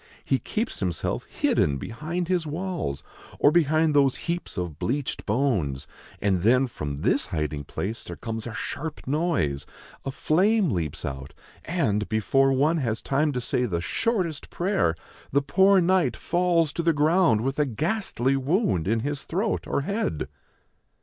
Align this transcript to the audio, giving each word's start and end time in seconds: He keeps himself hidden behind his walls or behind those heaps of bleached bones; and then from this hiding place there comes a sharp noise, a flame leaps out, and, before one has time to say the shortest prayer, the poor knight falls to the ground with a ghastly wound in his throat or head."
He 0.25 0.39
keeps 0.39 0.79
himself 0.79 1.25
hidden 1.25 1.77
behind 1.77 2.27
his 2.27 2.47
walls 2.47 3.03
or 3.37 3.51
behind 3.51 3.93
those 3.93 4.15
heaps 4.25 4.57
of 4.57 4.79
bleached 4.79 5.27
bones; 5.27 5.85
and 6.19 6.41
then 6.41 6.65
from 6.65 6.97
this 7.03 7.27
hiding 7.27 7.65
place 7.65 8.03
there 8.03 8.15
comes 8.15 8.47
a 8.47 8.53
sharp 8.55 9.05
noise, 9.05 9.67
a 10.03 10.09
flame 10.09 10.71
leaps 10.71 11.05
out, 11.05 11.35
and, 11.65 12.09
before 12.09 12.51
one 12.51 12.77
has 12.77 13.03
time 13.03 13.31
to 13.33 13.39
say 13.41 13.67
the 13.67 13.79
shortest 13.79 14.49
prayer, 14.49 14.95
the 15.31 15.43
poor 15.43 15.79
knight 15.79 16.17
falls 16.17 16.73
to 16.73 16.81
the 16.81 16.93
ground 16.93 17.41
with 17.41 17.59
a 17.59 17.65
ghastly 17.67 18.35
wound 18.35 18.87
in 18.87 19.01
his 19.01 19.21
throat 19.23 19.67
or 19.67 19.81
head." 19.81 20.27